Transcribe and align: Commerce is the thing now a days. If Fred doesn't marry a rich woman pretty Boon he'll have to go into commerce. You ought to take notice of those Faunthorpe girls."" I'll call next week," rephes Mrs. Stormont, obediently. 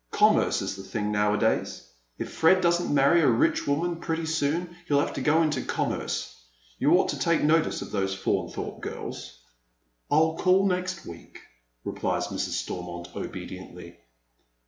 Commerce 0.09 0.63
is 0.63 0.75
the 0.75 0.81
thing 0.81 1.11
now 1.11 1.35
a 1.35 1.37
days. 1.37 1.87
If 2.17 2.31
Fred 2.33 2.59
doesn't 2.59 2.91
marry 2.91 3.21
a 3.21 3.27
rich 3.29 3.67
woman 3.67 3.97
pretty 3.97 4.25
Boon 4.25 4.75
he'll 4.87 4.99
have 4.99 5.13
to 5.13 5.21
go 5.21 5.43
into 5.43 5.61
commerce. 5.61 6.41
You 6.79 6.93
ought 6.97 7.09
to 7.09 7.19
take 7.19 7.43
notice 7.43 7.83
of 7.83 7.91
those 7.91 8.15
Faunthorpe 8.17 8.81
girls."" 8.81 9.37
I'll 10.11 10.37
call 10.37 10.65
next 10.65 11.05
week," 11.05 11.37
rephes 11.85 12.29
Mrs. 12.29 12.53
Stormont, 12.57 13.15
obediently. 13.15 13.99